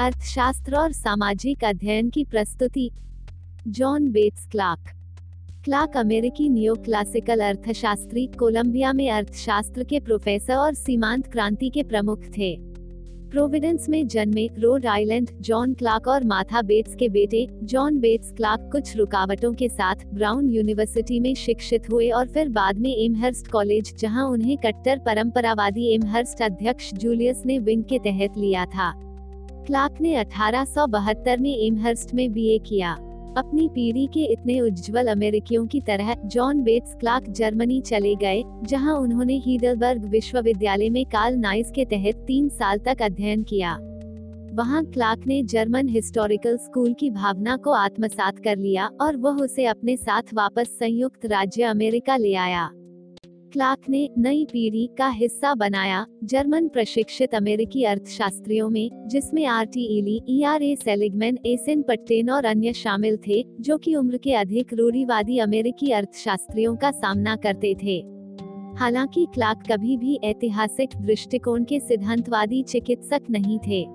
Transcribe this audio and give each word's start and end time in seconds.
अर्थशास्त्र 0.00 0.76
और 0.76 0.92
सामाजिक 0.92 1.64
अध्ययन 1.64 2.10
की 2.10 2.24
प्रस्तुति। 2.24 2.90
John 3.68 4.10
Bates 4.10 4.46
Clark. 4.46 4.90
क्लार्क 5.64 5.96
अमेरिकी 5.96 6.48
नियो 6.48 6.74
क्लासिकल 6.74 7.40
अर्थशास्त्री, 7.40 8.26
कोलंबिया 8.26 8.92
में 8.92 9.10
अर्थशास्त्र 9.10 9.84
के 9.84 10.00
प्रोफेसर 10.00 10.54
और 10.54 10.74
सीमांत 10.74 11.26
क्रांति 11.26 11.68
के 11.68 11.82
प्रमुख 11.82 12.22
थे। 12.22 12.56
प्रोविडेंस 13.30 13.88
में 13.88 14.08
जन्मे 14.08 14.48
रोड 14.58 14.86
आइलैंड, 14.86 15.30
जॉन 15.40 15.74
क्लार्क 15.74 16.08
और 16.08 16.24
माथा 16.24 16.62
बेट्स 16.62 16.94
के 16.94 17.08
बेटे, 17.08 17.48
जॉन 17.62 17.98
बेट्स 17.98 18.32
क्लार्क 18.32 18.68
कुछ 18.72 18.96
रुकावटों 18.96 19.52
के 19.52 19.68
साथ 19.68 19.96
ब्राउन 20.06 20.50
यूनिवर्सिटी 20.50 21.20
में 21.20 21.34
शिक्षित 21.34 21.90
हुए 21.92 22.10
और 22.10 22.28
फिर 22.28 22.48
बाद 22.48 22.78
में 22.78 22.96
एमहर्स्ट 22.96 23.48
कॉलेज, 23.48 23.96
जहाँ 23.96 24.28
उन्हें 24.28 24.58
कट्टर 24.58 24.98
परंपरावादी 24.98 25.94
एमहर्स्ट 25.94 26.42
अध्यक्ष 26.42 26.94
जूलियस 26.94 27.42
ने 27.46 27.58
विंग 27.58 27.84
के 27.84 27.98
तहत 27.98 28.34
लिया 28.38 28.66
था। 28.66 29.05
क्लार्क 29.66 29.94
ने 30.00 30.14
अठारह 30.14 30.64
सौ 30.64 30.86
बहत्तर 30.86 31.38
में 31.38 31.56
एमहर्स्ट 31.58 32.14
में 32.14 32.32
बीए 32.32 32.58
किया। 32.58 32.92
अपनी 33.38 33.68
पीढ़ी 33.68 34.06
के 34.06 34.24
इतने 34.24 34.60
उज्जवल 34.60 35.06
अमेरिकियों 35.06 35.66
की 35.66 35.80
तरह, 35.80 36.14
जॉन 36.14 36.62
बेट्स 36.62 36.94
क्लार्क 36.94 37.28
जर्मनी 37.30 37.80
चले 37.80 38.14
गए, 38.14 38.42
जहाँ 38.62 38.94
उन्होंने 38.94 39.36
हीडलबर्ग 39.36 40.04
विश्वविद्यालय 40.04 40.90
में 40.90 41.04
कार्ल 41.06 41.36
नाइस 41.36 41.70
के 41.70 41.84
तहत 41.84 42.24
तीन 42.26 42.48
साल 42.48 42.78
तक 42.78 43.02
अध्ययन 43.02 43.42
किया। 43.42 43.78
वहाँ 44.52 44.84
क्लार्क 44.84 45.26
ने 45.26 45.42
जर्मन 45.42 45.88
हिस्टोरिकल 45.88 46.56
स्कूल 46.56 46.92
की 46.92 47.10
भावना 47.10 47.56
को 47.56 47.70
आत्मसात 47.70 48.38
कर 48.38 48.56
लिया 48.56 48.90
और 49.00 49.16
वह 49.16 49.42
उसे 49.42 49.66
अपने 49.66 49.96
साथ 49.96 50.34
वापस 50.34 50.68
संयुक्त 50.78 51.26
राज्य 51.26 51.62
अमेरिका 51.62 52.16
ले 52.16 52.34
आया। 52.34 52.70
क्लार्क 53.56 53.80
ने 53.88 54.10
नई 54.18 54.44
पीढ़ी 54.44 54.90
का 54.98 55.08
हिस्सा 55.08 55.54
बनाया 55.54 56.06
जर्मन 56.24 56.68
प्रशिक्षित 56.68 57.34
अमेरिकी 57.34 57.84
अर्थशास्त्रियों 57.84 58.70
में, 58.70 58.90
जिसमें 59.06 59.46
आर 59.46 59.66
टी 59.66 59.98
इली 59.98 60.20
ई 60.28 60.42
आर 60.42 60.62
ए 60.62 60.76
सेलिगमैन, 60.76 61.38
एसेन 61.46 61.82
पट्टेन 61.82 62.30
और 62.30 62.44
अन्य 62.44 62.72
शामिल 62.72 63.16
थे, 63.16 63.44
जो 63.60 63.78
कि 63.78 63.94
उम्र 63.94 64.16
के 64.16 64.32
अधिक 64.32 64.74
रूढ़ीवादी 64.74 65.38
अमेरिकी 65.38 65.90
अर्थशास्त्रियों 65.90 66.76
का 66.76 66.90
सामना 66.90 67.36
करते 67.36 67.74
थे। 67.82 68.04
हालाँकि 68.78 69.26
क्लार्क 69.34 69.72
कभी 69.72 69.96
भी 69.96 70.20
ऐतिहासिक 70.24 70.90
दृष्टिकोण 71.00 71.64
के 71.64 71.80
सिद्धांतवादी 71.80 72.62
चिकित्सक 72.62 73.20
नहीं 73.30 73.58
थे। 73.58 73.86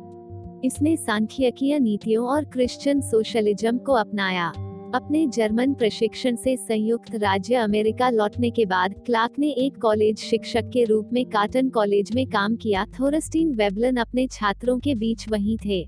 इसने 0.67 0.97
सांख्यिकीय 0.97 1.79
नीतियों 1.79 2.27
और 2.27 2.43
क्रिश्चियन 2.43 3.01
सोशलिज्म 3.01 3.77
को 3.77 3.93
अपनाया। 3.93 4.53
अपने 4.95 5.27
जर्मन 5.27 5.73
प्रशिक्षण 5.73 6.35
से 6.35 6.55
संयुक्त 6.57 7.15
राज्य 7.15 7.55
अमेरिका 7.55 8.09
लौटने 8.09 8.49
के 8.49 8.65
बाद, 8.65 8.93
क्लार्क 9.05 9.33
ने 9.39 9.49
एक 9.49 9.77
कॉलेज 9.77 10.17
शिक्षक 10.19 10.69
के 10.73 10.83
रूप 10.83 11.09
में 11.13 11.25
काटन 11.25 11.69
कॉलेज 11.69 12.11
में 12.15 12.25
काम 12.27 12.55
किया। 12.55 12.85
थोरस्टीन 12.99 13.53
वेबलन 13.55 13.95
अपने 13.95 14.27
छात्रों 14.27 14.77
के 14.79 14.95
बीच 14.95 15.27
वहीं 15.29 15.57
थे। 15.57 15.79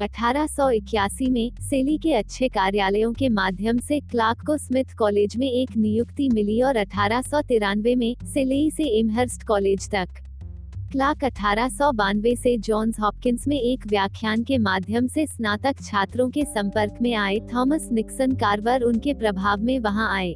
1881 0.00 1.30
में, 1.30 1.50
सेली 1.60 1.96
के 1.98 2.12
अच्छे 2.12 2.48
कार्यालयों 2.48 3.12
के 3.12 3.28
माध्यम 3.28 3.78
से 3.78 4.00
क्लार्क 4.00 4.46
को 4.46 4.58
स्मिथ 4.58 4.94
कॉलेज 4.98 5.36
में 5.36 5.50
एक 5.50 5.76
नियुक्ति 5.76 6.28
मिली 6.28 6.60
और 6.62 6.76
अठारह 6.76 7.22
सौ 7.22 7.40
तिरानवे 7.40 7.94
में 7.94 8.14
सेलेई 8.24 8.70
से 8.70 8.98
एमहर्स्ट 8.98 9.42
कॉलेज 9.42 9.90
तक। 9.90 10.22
क्लार्क 10.96 11.24
अठारह 11.24 11.68
सौ 11.68 11.90
बानवे 11.92 12.34
से 12.36 12.56
जॉन्स 12.56 13.00
हॉपकिंस 13.00 13.46
में 13.48 13.56
एक 13.56 13.86
व्याख्यान 13.86 14.42
के 14.42 14.58
माध्यम 14.58 15.06
से 15.06 15.26
स्नातक 15.26 15.80
छात्रों 15.82 16.28
के 16.30 16.44
संपर्क 16.44 16.92
में 17.02 17.14
आए 17.14 17.38
थॉमस 17.54 17.88
निक्सन 17.92 18.32
कार्वर 18.32 18.82
उनके 18.82 19.14
प्रभाव 19.14 19.62
में 19.62 19.78
वहाँ 19.78 20.16
आए। 20.16 20.32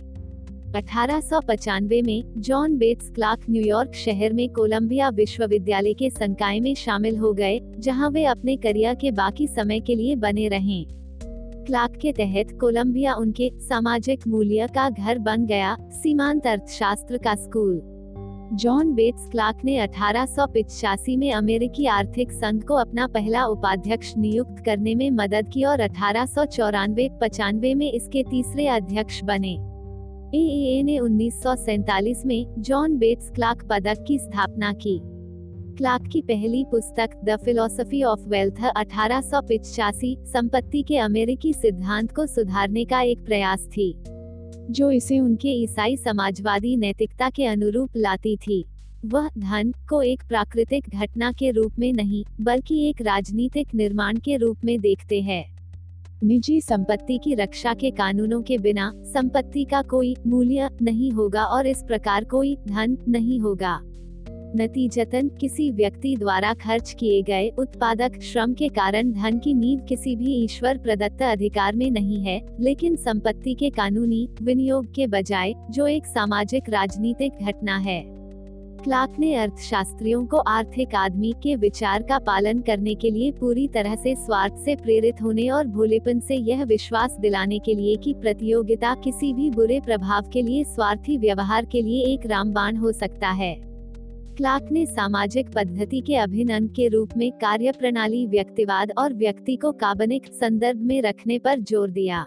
अठारह 0.77 1.21
सौ 1.21 1.41
पचानवे 1.41 2.03
में 2.03 2.23
जॉन 2.37 2.77
बेट्स 2.77 3.09
क्लार्क 3.11 3.45
न्यूयॉर्क 3.51 3.95
शहर 3.95 4.33
में 4.33 4.49
कोलंबिया 4.49 5.09
विश्वविद्यालय 5.09 5.95
के 5.95 6.11
संकाय 6.11 6.61
में 6.61 6.75
शामिल 6.75 7.17
हो 7.17 7.33
गए, 7.33 7.61
जहाँ 7.79 8.11
वे 8.11 8.25
अपने 8.25 8.57
करियर 8.57 8.95
के 8.95 9.11
बाकी 9.11 9.47
समय 9.47 9.81
के 9.81 9.95
लिए 9.95 10.17
बने 10.17 10.49
रहे। 10.49 10.85
क्लार्क 11.67 11.97
के 12.03 12.13
तहत 12.13 12.47
कोलंबिया 12.61 13.15
उनके 13.15 13.51
सामाजिक 13.61 14.27
मूल्य 14.29 14.69
का 14.75 14.89
घर 14.91 15.19
बन 15.19 15.47
गया, 15.47 15.77
सीमांत 15.93 16.47
अर्थशास्त्र 16.47 17.19
का 17.19 17.35
स्कूल। 17.35 18.00
जॉन 18.53 18.93
बेट्स 18.95 19.29
क्लार्क 19.29 19.59
ने 19.65 19.79
अठारह 19.79 20.27
में 21.19 21.33
अमेरिकी 21.33 21.87
आर्थिक 21.87 22.33
संघ 22.33 22.63
को 22.63 22.75
अपना 22.75 23.07
पहला 23.07 23.45
उपाध्यक्ष 23.45 24.13
नियुक्त 24.19 24.65
करने 24.65 24.95
में 24.95 25.11
मदद 25.11 25.49
की 25.53 25.65
और 25.65 25.81
अठारह 25.81 26.27
सौ 26.27 26.45
पचानवे 27.23 27.75
में 27.75 27.93
इसके 27.93 28.23
तीसरे 28.23 28.67
अध्यक्ष 28.67 29.23
बने। 29.25 29.53
ए 30.35 30.83
ने 30.83 30.99
उन्नीस 30.99 31.43
में 32.27 32.55
जॉन 32.59 32.97
बेट्स 32.99 33.31
क्लार्क 33.31 33.67
पदक 33.71 34.05
की 34.09 34.19
स्थापना 34.19 34.73
की। 34.73 35.01
क्लार्क 35.77 36.09
की 36.13 36.23
पहली 36.23 36.65
पुस्तक 36.65 37.11
द 37.25 37.37
फिलोसफी 37.37 38.03
ऑफ़ 38.03 38.29
वेल्थ 38.29 38.65
अठारह 38.77 39.21
संपत्ति 39.21 40.83
के 40.83 40.99
अमेरिकी 40.99 41.53
सिद्धांत 41.53 42.13
को 42.13 42.27
सुधारने 42.27 42.85
का 42.85 43.01
एक 43.01 43.25
प्रयास 43.25 43.69
थी। 43.69 43.93
जो 44.71 44.91
इसे 44.91 45.21
उनके 45.21 45.49
ईसाई 45.49 45.97
समाजवादी 45.97 46.77
नैतिकता 46.77 47.31
के 47.31 47.45
अनुरूप 47.45 47.91
लाती 47.97 48.37
थी। 48.37 48.65
वह 49.05 49.29
धन 49.39 49.73
को 49.89 50.03
एक 50.03 50.23
प्राकृतिक 50.29 50.85
घटना 50.95 51.33
के 51.33 51.51
रूप 51.51 51.79
में 51.79 51.93
नहीं, 51.93 52.25
बल्कि 52.41 52.89
एक 52.89 53.03
राजनीतिक 53.03 53.75
निर्माण 53.75 54.17
के 54.17 54.37
रूप 54.37 54.59
में 54.65 54.81
देखते 54.81 55.21
हैं। 55.21 55.45
निजी 56.25 56.61
संपत्ति 56.61 57.19
की 57.25 57.35
रक्षा 57.35 57.75
के 57.75 57.91
कानूनों 57.91 58.43
के 58.43 58.59
बिना 58.59 58.93
संपत्ति 58.97 59.65
का 59.65 59.83
कोई 59.83 60.17
मूल्य 60.27 60.69
नहीं 60.83 61.11
होगा 61.13 61.45
और 61.45 61.67
इस 61.67 61.83
प्रकार 61.83 62.25
कोई 62.25 62.57
धन 62.69 62.99
नहीं 63.09 63.41
होगा। 63.41 63.81
नतीजतन 64.57 65.29
किसी 65.29 65.71
व्यक्ति 65.71 66.17
द्वारा 66.17 66.53
खर्च 66.55 66.93
किए 66.93 67.23
गए 67.23 67.49
उत्पादक 67.59 68.21
श्रम 68.23 68.55
के 68.55 68.69
कारण 68.69 69.13
धन 69.13 69.39
की 69.39 69.55
नींव 69.55 69.81
किसी 69.81 70.17
भी 70.17 70.35
ईश्वर 70.35 70.79
प्रदत्त 70.79 71.23
अधिकार 71.23 71.77
में 71.77 71.91
नहीं 71.91 72.21
है, 72.21 72.41
लेकिन 72.61 72.97
संपत्ति 72.97 73.55
के 73.55 73.71
कानूनी 73.71 74.29
विनियोग 74.43 74.95
के 74.95 75.07
बजाय, 75.07 75.55
जो 75.71 75.87
एक 75.87 76.07
सामाजिक 76.07 76.71
राजनीतिक 76.71 77.33
घटना 77.43 77.77
है। 77.77 78.03
क्लार्क 78.85 79.17
ने 79.19 79.35
अर्थशास्त्रियों 79.35 80.27
को 80.27 80.37
आर्थिक 80.37 80.95
आदमी 80.95 81.33
के 81.43 81.57
विचार 81.57 82.03
का 82.03 82.19
पालन 82.19 82.59
करने 82.59 82.95
के 82.95 83.11
लिए 83.11 83.31
पूरी 83.31 83.69
तरह 83.69 83.95
से 83.95 84.15
स्वार्थ 84.17 84.57
से 84.57 84.77
प्रेरित 84.77 85.23
होने 85.23 85.49
और 85.49 85.67
भोलेपन 85.67 86.21
से 86.21 86.35
यह 86.35 86.65
विश्वास 86.65 87.17
दिलाने 87.21 87.59
के 87.59 87.75
लिए 87.75 87.97
कि 87.97 88.15
प्रतियोगिता 88.15 88.95
किसी 88.95 89.33
भी 89.33 89.51
बुरे 89.51 89.81
प्रभाव 89.81 90.31
के 90.33 90.43
लिए 90.43 90.65
स्वार्थी 90.65 91.19
व्यवहार 91.19 91.65
के 91.65 91.83
लिए 91.83 92.05
एक 92.05 92.27
रामबाण 92.27 92.77
हो 92.77 92.93
सकता 92.93 93.29
है। 93.29 93.70
क्लार्क 94.41 94.69
ने 94.73 94.87
सामाजिक 94.87 95.49
पद्धति 95.51 96.01
के 96.01 96.17
अभिन्न 96.17 96.67
के 96.67 96.89
रूप 96.89 97.11
में 97.17 97.33
कार्य 97.33 97.73
प्रणाली 97.73 98.27
व्यक्तिवाद 98.27 98.93
और 98.99 99.15
व्यक्ति 99.15 99.57
को 99.57 99.73
काबनिक 99.73 100.27
संदर्भ 100.27 100.79
में 100.79 101.03
रखने 101.03 101.39
पर 101.39 101.61
ज़ोर 101.61 101.91
दिया। 101.91 102.27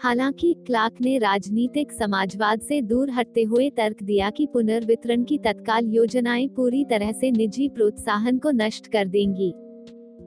हालाँकि, 0.00 0.54
क्लार्क 0.66 0.94
ने 1.00 1.18
राजनीतिक 1.18 1.92
समाजवाद 1.92 2.60
से 2.60 2.82
दूर 2.82 3.10
हटते 3.10 3.42
हुए 3.42 3.70
तर्क 3.70 4.02
दिया 4.02 4.30
कि 4.30 4.46
पुनर्वितरण 4.46 5.24
की 5.24 5.38
तत्काल 5.38 5.86
योजनाएँ 5.86 6.48
पूरी 6.48 6.84
तरह 6.84 7.12
से 7.12 7.30
निजी 7.30 7.68
प्रोत्साहन 7.68 8.38
को 8.38 8.50
नष्ट 8.50 8.86
कर 8.86 9.08
देंगी। 9.08 9.54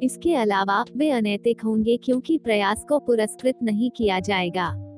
इसके 0.03 0.35
अलावा, 0.35 0.85
वे 0.97 1.09
अनैतिक 1.09 1.61
होंगे 1.61 1.97
क्योंकि 1.97 2.37
प्रयास 2.37 2.85
को 2.89 2.99
पुरस्कृत 2.99 3.55
नहीं 3.63 3.91
किया 3.91 4.19
जाएगा। 4.19 4.90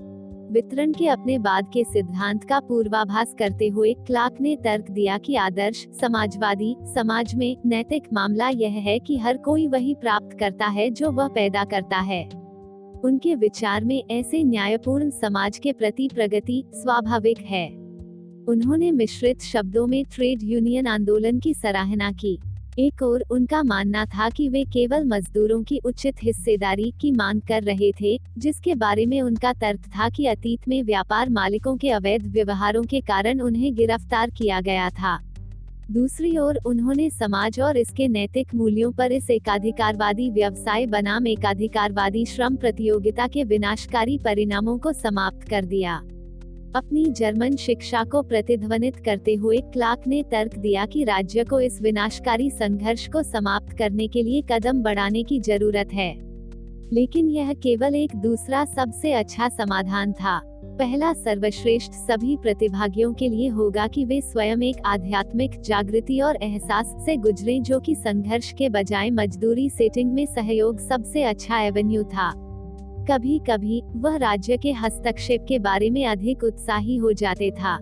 वितरण 0.53 0.91
के 0.91 1.07
अपने 1.07 1.39
बाद 1.39 1.67
के 1.73 1.83
सिद्धांत 1.83 2.43
का 2.43 2.59
पूर्वाभास 2.59 3.35
करते 3.39 3.67
हुए 3.67 3.93
क्लार्क 3.93 4.35
ने 4.41 4.55
तर्क 4.55 4.91
दिया 4.91 5.17
कि 5.17 5.35
आदर्श, 5.35 5.87
समाजवादी, 6.01 6.75
समाज 6.81 7.35
में 7.35 7.57
नैतिक 7.65 8.03
मामला 8.13 8.49
यह 8.49 8.71
है 8.71 8.99
कि 8.99 9.17
हर 9.17 9.37
कोई 9.37 9.67
वही 9.67 9.93
प्राप्त 9.93 10.37
करता 10.39 10.65
है 10.65 10.89
जो 10.89 11.11
वह 11.11 11.27
पैदा 11.27 11.63
करता 11.63 11.97
है। 11.97 12.29
उनके 13.05 13.35
विचार 13.35 13.83
में 13.83 14.03
ऐसे 14.11 14.43
न्यायपूर्ण 14.43 15.09
समाज 15.09 15.57
के 15.57 15.73
प्रति 15.73 16.09
प्रगति 16.15 16.63
स्वाभाविक 16.73 17.39
है। 17.39 17.67
उन्होंने 18.49 18.91
मिश्रित 18.91 19.41
शब्दों 19.41 19.87
में 19.87 20.05
ट्रेड 20.15 20.39
यूनियन 20.43 20.87
आंदोलन 20.87 21.39
की 21.39 21.53
सराहना 21.53 22.11
की। 22.11 22.39
एक 22.79 23.01
और 23.03 23.23
उनका 23.29 23.61
मानना 23.63 24.05
था 24.05 24.29
कि 24.29 24.47
वे 24.49 24.63
केवल 24.63 25.03
मजदूरों 25.05 25.61
की 25.63 25.77
उचित 25.85 26.23
हिस्सेदारी 26.23 26.93
की 27.01 27.11
मांग 27.11 27.41
कर 27.41 27.63
रहे 27.63 27.91
थे, 28.01 28.17
जिसके 28.37 28.75
बारे 28.75 29.05
में 29.05 29.21
उनका 29.21 29.51
तर्क 29.53 29.79
था 29.79 30.09
कि 30.09 30.25
अतीत 30.25 30.67
में 30.67 30.81
व्यापार 30.83 31.29
मालिकों 31.29 31.75
के 31.77 31.89
अवैध 31.89 32.25
व्यवहारों 32.27 32.83
के 32.83 33.01
कारण 33.01 33.41
उन्हें 33.41 33.75
गिरफ़्तार 33.75 34.29
किया 34.29 34.61
गया 34.61 34.89
था। 34.89 35.17
दूसरी 35.91 36.37
ओर, 36.37 36.59
उन्होंने 36.65 37.09
समाज 37.09 37.59
और 37.59 37.77
इसके 37.77 38.07
नैतिक 38.07 38.55
मूल्यों 38.55 38.91
पर 38.91 39.11
इस 39.11 39.29
एकाधिकारवादी 39.29 40.29
व्यवसाय 40.29 40.85
बनाम 40.85 41.27
एकाधिकारवादी 41.27 42.25
श्रम 42.25 42.55
प्रतियोगिता 42.55 43.27
के 43.27 43.43
विनाशकारी 43.43 44.17
परिणामों 44.17 44.77
को 44.77 44.93
समाप्त 44.93 45.47
कर 45.49 45.65
दिया। 45.65 46.01
अपनी 46.75 47.05
जर्मन 47.05 47.55
शिक्षा 47.55 48.03
को 48.03 48.21
प्रतिध्वनित 48.21 48.95
करते 48.95 49.33
हुए 49.33 49.57
क्लार्क 49.57 50.07
ने 50.07 50.23
तर्क 50.23 50.57
दिया 50.57 50.85
कि 50.85 51.03
राज्य 51.03 51.43
को 51.43 51.59
इस 51.59 51.81
विनाशकारी 51.81 52.49
संघर्ष 52.49 53.07
को 53.07 53.23
समाप्त 53.23 53.77
करने 53.77 54.07
के 54.07 54.23
लिए 54.23 54.41
कदम 54.51 54.81
बढ़ाने 54.83 55.23
की 55.23 55.39
ज़रूरत 55.39 55.93
है। 55.93 56.13
लेकिन 56.93 57.29
यह 57.29 57.53
केवल 57.53 57.95
एक 57.95 58.15
दूसरा 58.15 58.65
सबसे 58.65 59.13
अच्छा 59.13 59.49
समाधान 59.49 60.13
था। 60.13 60.41
पहला 60.79 61.13
सर्वश्रेष्ठ 61.13 61.91
सभी 61.91 62.37
प्रतिभागियों 62.37 63.13
के 63.13 63.29
लिए 63.29 63.47
होगा 63.47 63.87
कि 63.87 64.05
वे 64.05 64.21
स्वयं 64.21 64.61
एक 64.61 64.77
आध्यात्मिक 64.85 65.61
जागृति 65.61 66.19
और 66.19 66.35
एहसास 66.35 66.95
से 67.05 67.17
गुजरें 67.17 67.63
जो 67.63 67.79
कि 67.79 67.95
संघर्ष 67.95 68.53
के 68.53 68.69
बजाय 68.69 69.09
मजदूरी 69.09 69.69
सेटिंग 69.69 70.13
में 70.13 70.25
सहयोग 70.25 70.79
सबसे 70.79 71.23
अच्छा 71.23 71.59
एवेन्यू 71.59 72.03
था। 72.03 72.42
कभी 73.09 73.39
कभी 73.49 73.81
वह 73.85 74.15
राज्य 74.17 74.57
के 74.57 74.71
हस्तक्षेप 74.71 75.45
के 75.47 75.57
बारे 75.59 75.89
में 75.89 76.05
अधिक 76.05 76.43
उत्साही 76.43 76.95
हो 76.95 77.11
जाते 77.13 77.51
था। 77.51 77.75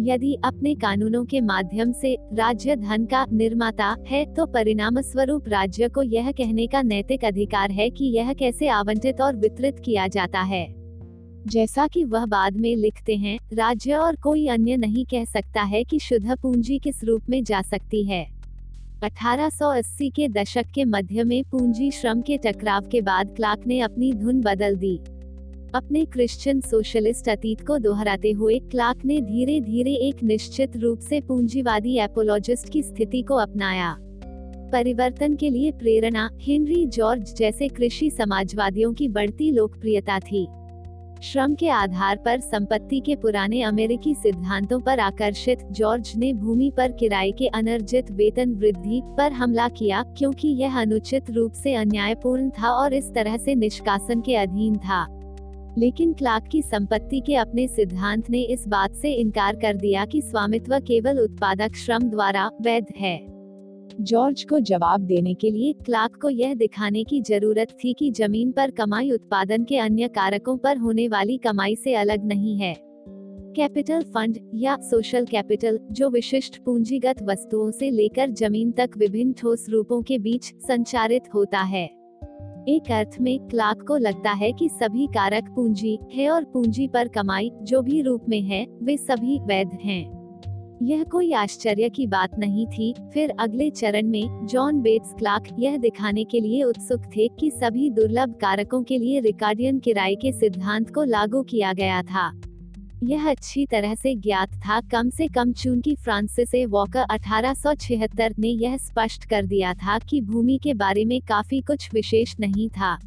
यदि 0.00 0.36
अपने 0.44 0.74
कानूनों 0.74 1.24
के 1.24 1.40
माध्यम 1.40 1.92
से 1.92 2.14
राज्य 2.32 2.76
धन 2.76 3.04
का 3.04 3.24
निर्माता 3.32 3.96
है 4.08 4.24
तो 4.34 4.46
परिणाम 4.46 5.00
स्वरूप 5.00 5.48
राज्य 5.48 5.88
को 5.88 6.02
यह 6.02 6.30
कहने 6.32 6.66
का 6.66 6.82
नैतिक 6.82 7.24
अधिकार 7.24 7.70
है 7.70 7.90
कि 7.90 8.04
यह 8.04 8.32
कैसे 8.32 8.68
आवंटित 8.68 9.20
और 9.20 9.36
वितरित 9.36 9.78
किया 9.78 10.06
जाता 10.08 10.40
है। 10.40 10.66
जैसा 11.46 11.86
कि 11.86 12.04
वह 12.04 12.26
बाद 12.26 12.56
में 12.56 12.76
लिखते 12.76 13.16
हैं, 13.16 13.38
राज्य 13.52 13.94
और 13.94 14.16
कोई 14.16 14.46
अन्य 14.46 14.76
नहीं 14.76 15.04
कह 15.04 15.24
सकता 15.24 15.62
है 15.62 15.84
कि 15.84 15.98
शुद्ध 15.98 16.38
पूंजी 16.38 16.78
किस 16.78 17.04
रूप 17.04 17.30
में 17.30 17.42
जा 17.44 17.62
सकती 17.62 18.04
है। 18.04 18.41
1880 19.02 20.10
के 20.10 20.28
दशक 20.28 20.66
के 20.74 20.84
मध्य 20.84 21.24
में 21.24 21.44
पूंजी 21.44 21.90
श्रम 21.90 22.20
के 22.20 22.36
टकराव 22.36 22.82
के 22.82 23.00
बाद 23.00 23.30
क्लार्क 23.36 23.66
ने 23.66 23.80
अपनी 23.80 24.12
धुन 24.12 24.40
बदल 24.40 24.76
दी। 24.76 24.96
अपने 25.74 26.04
क्रिश्चियन 26.04 26.60
सोशलिस्ट 26.60 27.28
अतीत 27.28 27.66
को 27.66 27.78
दोहराते 27.78 28.30
हुए 28.30 28.58
क्लार्क 28.58 29.04
ने 29.04 29.20
धीरे 29.20 29.60
धीरे 29.60 29.94
एक 29.94 30.22
निश्चित 30.22 30.76
रूप 30.76 30.98
से 30.98 31.20
पूंजीवादी 31.20 31.98
एपोलॉजिस्ट 31.98 32.68
की 32.68 32.82
स्थिति 32.82 33.22
को 33.22 33.34
अपनाया। 33.34 33.96
परिवर्तन 34.72 35.36
के 35.36 35.50
लिए 35.50 35.72
प्रेरणा 35.72 36.30
हेनरी 36.40 36.86
जॉर्ज 36.86 37.34
जैसे 37.34 37.68
कृषि 37.68 38.10
समाजवादियों 38.10 38.94
की 38.94 39.08
बढ़ती 39.08 39.50
लोकप्रियता 39.50 40.18
थी। 40.18 40.46
श्रम 41.22 41.54
के 41.54 41.68
आधार 41.68 42.16
पर 42.16 42.40
संपत्ति 42.40 43.00
के 43.00 43.16
पुराने 43.16 43.62
अमेरिकी 43.62 44.14
सिद्धांतों 44.14 44.80
पर 44.80 45.00
आकर्षित, 45.00 45.58
जॉर्ज 45.70 46.12
ने 46.16 46.32
भूमि 46.32 46.72
पर 46.76 46.92
किराए 46.92 47.30
के 47.30 47.46
अनर्जित 47.46 48.10
वेतन 48.10 48.54
वृद्धि 48.54 49.00
पर 49.04 49.32
हमला 49.32 49.68
किया 49.68 50.02
क्योंकि 50.02 50.48
यह 50.48 50.80
अनुचित 50.80 51.30
रूप 51.30 51.52
से 51.52 51.74
अन्यायपूर्ण 51.74 52.50
था 52.50 52.68
और 52.68 52.94
इस 52.94 53.12
तरह 53.14 53.36
से 53.36 53.54
निष्कासन 53.54 54.20
के 54.20 54.36
अधीन 54.36 54.76
था। 54.76 55.06
लेकिन 55.78 56.12
क्लार्क 56.12 56.48
की 56.52 56.62
संपत्ति 56.62 57.20
के 57.20 57.34
अपने 57.34 57.68
सिद्धांत 57.68 58.30
ने 58.30 58.40
इस 58.40 58.68
बात 58.68 58.94
से 58.94 59.12
इनकार 59.12 59.56
कर 59.56 59.76
दिया 59.76 60.04
कि 60.04 60.22
स्वामित्व 60.22 60.78
केवल 60.78 61.18
उत्पादक 61.18 61.74
श्रम 61.74 62.02
द्वारा 62.02 62.50
वैध 62.62 62.86
है। 62.98 63.31
जॉर्ज 64.00 64.42
को 64.42 64.60
जवाब 64.60 65.00
देने 65.00 65.34
के 65.34 65.50
लिए 65.50 65.72
क्लार्क 65.72 66.18
को 66.22 66.28
यह 66.28 66.54
दिखाने 66.54 67.04
की 67.04 67.20
ज़रूरत 67.20 67.68
थी 67.84 67.92
कि 67.92 68.10
ज़मीन 68.10 68.52
पर 68.52 68.70
कमाई 68.70 69.10
उत्पादन 69.10 69.64
के 69.64 69.78
अन्य 69.78 70.08
कारकों 70.08 70.56
पर 70.56 70.76
होने 70.76 71.08
वाली 71.08 71.38
कमाई 71.38 71.76
से 71.76 71.94
अलग 71.94 72.24
नहीं 72.24 72.56
है। 72.56 72.76
कैपिटल 73.56 74.02
फंड 74.02 74.38
या 74.54 74.76
सोशल 74.80 75.24
कैपिटल, 75.24 75.80
जो 75.90 76.10
विशिष्ट 76.10 76.64
पूंजीगत 76.64 77.22
वस्तुओं 77.22 77.70
से 77.70 77.90
लेकर 77.90 78.30
ज़मीन 78.30 78.70
तक 78.70 78.90
विभिन्न 78.96 79.32
ठोस 79.32 79.66
रूपों 79.68 80.02
के 80.02 80.18
बीच 80.18 80.44
संचारित 80.44 81.22
होता 81.34 81.58
है। 81.58 81.84
एक 82.68 82.90
अर्थ 82.90 83.16
में, 83.20 83.38
क्लार्क 83.38 83.84
को 83.88 83.96
लगता 83.96 84.32
है 84.32 84.52
कि 84.52 84.68
सभी 84.68 85.06
कारक 85.06 85.44
पूंजी 85.44 85.98
है 86.12 86.30
और 86.30 86.44
पूंजी 86.44 86.88
पर 86.88 87.08
कमाई, 87.08 87.50
जो 87.62 87.82
भी 87.82 88.02
रूप 88.02 88.24
में 88.28 88.40
है, 88.40 88.66
वे 88.82 88.96
सभी 88.96 89.38
वैध 89.38 89.70
हैं। 89.84 90.21
यह 90.82 91.04
कोई 91.04 91.32
आश्चर्य 91.32 91.88
की 91.88 92.06
बात 92.06 92.38
नहीं 92.38 92.66
थी। 92.66 92.94
फिर 93.14 93.32
अगले 93.40 93.70
चरण 93.70 94.06
में 94.06 94.46
जॉन 94.46 94.80
बेट्स 94.80 95.14
क्लार्क 95.18 95.44
यह 95.58 95.76
दिखाने 95.76 96.24
के 96.24 96.40
लिए 96.40 96.62
उत्सुक 96.62 97.02
थे 97.16 97.28
कि 97.28 97.50
सभी 97.50 97.90
दुर्लभ 97.90 98.30
कारकों 98.30 98.82
के 98.82 98.98
लिए 98.98 99.20
रिकार्डियन 99.20 99.78
किराए 99.78 100.14
के 100.14 100.32
सिद्धांत 100.32 100.94
को 100.94 101.04
लागू 101.04 101.42
किया 101.42 101.72
गया 101.72 102.02
था। 102.02 102.40
यह 103.04 103.30
अच्छी 103.30 103.66
तरह 103.66 103.94
से 103.94 104.14
ज्ञात 104.14 104.54
था। 104.54 104.80
कम 104.80 105.10
से 105.10 105.26
कम 105.26 105.52
चूँकि 105.52 105.94
फ्रांसिस 105.94 106.66
वॉकर 106.68 107.00
1876 107.00 108.38
ने 108.38 108.48
यह 108.48 108.76
स्पष्ट 108.76 109.24
कर 109.24 109.46
दिया 109.46 109.74
था 109.74 109.98
कि 109.98 110.20
भूमि 110.20 110.58
के 110.62 110.74
बारे 110.74 111.04
में 111.04 111.20
काफ़ी 111.20 111.60
कुछ 111.60 111.94
विशेष 111.94 112.34
नहीं 112.40 112.68
था। 112.68 112.98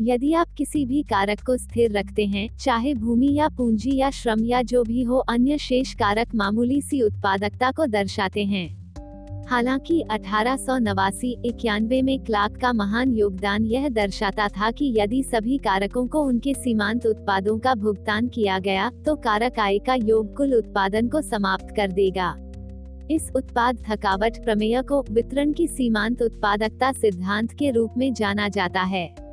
यदि 0.00 0.32
आप 0.32 0.46
किसी 0.58 0.86
भी 0.86 1.02
कारक 1.02 1.40
को 1.40 1.56
स्थिर 1.56 1.92
रखते 1.92 2.26
हैं, 2.26 2.56
चाहे 2.56 2.94
भूमि 2.94 3.34
या 3.34 3.48
पूंजी 3.48 3.96
या 3.96 4.10
श्रम 4.10 4.44
या 4.44 4.62
जो 4.62 4.82
भी 4.82 5.02
हो, 5.02 5.16
अन्य 5.16 5.58
शेष 5.58 5.94
कारक 5.94 6.34
मामूली 6.34 6.80
सी 6.80 7.02
उत्पादकता 7.02 7.70
को 7.70 7.86
दर्शाते 7.86 8.44
हैं। 8.44 8.84
हालाँकि, 9.48 10.00
अठारह 10.00 10.56
सौ 10.56 10.78
नवासी, 10.78 11.36
इक्यानवे 11.44 12.02
में 12.02 12.18
क्लार्क 12.18 12.56
का 12.56 12.72
महान 12.72 13.14
योगदान 13.14 13.64
यह 13.64 13.88
दर्शाता 13.88 14.48
था 14.48 14.70
कि 14.70 14.94
यदि 14.98 15.22
सभी 15.22 15.58
कारकों 15.58 16.06
को 16.06 16.22
उनके 16.22 16.54
सीमांत 16.54 17.06
उत्पादों 17.06 17.58
का 17.58 17.74
भुगतान 17.74 18.28
किया 18.28 18.58
गया 18.58 18.90
तो 19.06 19.16
कारक 19.16 19.58
आय 19.58 19.78
का 19.78 19.94
योग 19.94 20.36
कुल 20.36 20.54
उत्पादन 20.54 21.08
को 21.08 21.22
समाप्त 21.22 21.76
कर 21.76 21.92
देगा। 21.92 22.36
इस 23.10 23.30
उत्पाद 23.36 23.84
थकावट 23.90 24.44
प्रमेय 24.44 24.82
को 24.82 25.04
वितरण 25.10 25.52
की 25.52 25.66
सीमांत 25.66 26.22
उत्पादकता 26.22 26.92
सिद्धांत 26.92 27.52
के 27.52 27.70
रूप 27.70 27.94
में 27.96 28.14
जाना 28.14 28.48
जाता 28.48 28.80
है। 28.80 29.23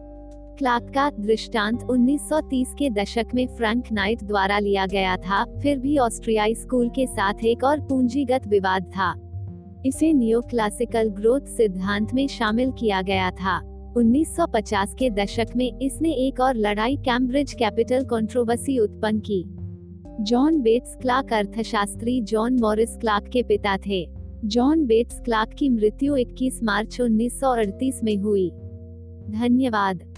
क्लार्क 0.62 0.92
का 0.94 1.10
दृष्टांत 1.10 1.84
1930 1.84 2.74
के 2.80 2.90
दशक 2.90 3.28
में 3.36 3.48
फ्रैंक 3.48 3.86
नाइट 3.92 4.24
द्वारा 4.24 4.60
लिया 4.60 4.86
गया 4.86 5.18
था, 5.18 5.44
फिर 5.60 5.78
भी 5.80 5.98
ऑस्ट्रियाई 5.98 6.56
स्कूल 6.56 6.90
के 6.90 7.08
साथ 7.08 7.44
एक 7.44 7.64
और 7.64 7.80
पूंजीगत 7.80 8.48
विवाद 8.48 8.84
था। 8.84 9.14
इसे 9.86 10.14
नियो 10.14 10.42
क्लासिकल 10.42 11.10
ग्रोथ 11.10 11.42
सिद्धांत 11.42 12.14
में 12.14 12.28
शामिल 12.28 12.72
किया 12.72 13.02
गया 13.02 13.32
था। 13.32 13.58
1950 13.98 14.94
के 15.00 15.10
दशक 15.10 15.48
में 15.56 15.80
इसने 15.80 16.12
एक 16.12 16.40
और 16.40 16.56
लड़ाई 16.56 16.96
कैम्ब्रिज 16.96 17.54
कैपिटल 17.54 18.04
कंट्रोवर्सी 18.04 18.80
उत्पन्न 18.80 19.20
की। 19.20 19.44
जॉन 20.22 20.62
बेट्स 20.62 20.96
क्लार्क 20.96 21.34
अर्थशास्त्री 21.34 22.22
जॉन 22.22 22.60
मॉरिस 22.60 22.98
क्लार्क 22.98 23.28
के 23.28 23.44
पिता 23.44 23.78
थे। 23.78 24.06
जॉन 24.46 24.86
बेट्स 24.86 25.20
क्लार्क 25.20 25.54
की 25.54 25.70
मृत्यु 25.70 26.16
21 26.16 26.64
मार्च 26.64 27.02
1938 27.02 28.04
में 28.04 28.18
हुई। 28.18 28.50
धन्यवाद। 29.30 30.11